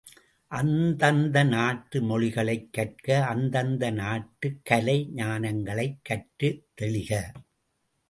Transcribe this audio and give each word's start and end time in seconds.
அந்தந்த 0.51 1.43
நாட்டு 1.43 2.01
மொழிகளைக் 2.01 2.73
கற்க 2.73 3.07
அந்தந்த 3.27 3.91
நாட்டுக் 3.91 4.59
கலை 4.65 5.07
ஞானங்களைக் 5.13 5.99
கற்றுத் 6.03 6.63
தெளிக! 6.81 7.11